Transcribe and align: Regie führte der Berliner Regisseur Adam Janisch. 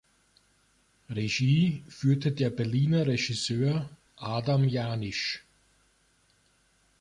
Regie 1.11 1.83
führte 1.87 2.31
der 2.31 2.49
Berliner 2.49 3.05
Regisseur 3.05 3.87
Adam 4.15 4.63
Janisch. 4.67 5.43